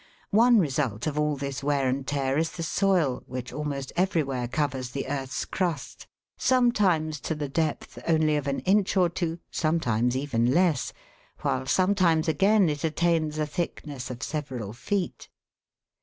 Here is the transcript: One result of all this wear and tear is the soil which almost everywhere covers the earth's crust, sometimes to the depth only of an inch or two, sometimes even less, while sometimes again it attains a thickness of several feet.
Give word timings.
One 0.31 0.57
result 0.57 1.05
of 1.05 1.19
all 1.19 1.35
this 1.35 1.61
wear 1.63 1.87
and 1.87 2.07
tear 2.07 2.35
is 2.39 2.53
the 2.53 2.63
soil 2.63 3.21
which 3.27 3.53
almost 3.53 3.93
everywhere 3.95 4.47
covers 4.47 4.89
the 4.89 5.07
earth's 5.07 5.45
crust, 5.45 6.07
sometimes 6.37 7.19
to 7.19 7.35
the 7.35 7.47
depth 7.47 7.99
only 8.07 8.35
of 8.35 8.47
an 8.47 8.61
inch 8.61 8.97
or 8.97 9.09
two, 9.09 9.37
sometimes 9.51 10.17
even 10.17 10.51
less, 10.55 10.91
while 11.41 11.67
sometimes 11.67 12.27
again 12.27 12.67
it 12.67 12.83
attains 12.83 13.37
a 13.37 13.45
thickness 13.45 14.09
of 14.09 14.23
several 14.23 14.73
feet. 14.73 15.29